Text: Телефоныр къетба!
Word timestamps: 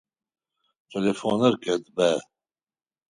Телефоныр 0.91 1.53
къетба! 1.63 2.11